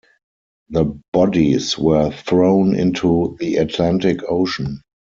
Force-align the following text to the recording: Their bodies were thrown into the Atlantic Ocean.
Their 0.69 0.85
bodies 1.13 1.77
were 1.77 2.09
thrown 2.09 2.73
into 2.75 3.37
the 3.39 3.57
Atlantic 3.57 4.21
Ocean. 4.27 4.81